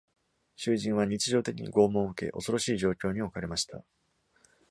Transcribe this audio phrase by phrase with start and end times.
[0.55, 3.83] 囚人は日常的に拷問を受け、恐ろしい状況に置かれました。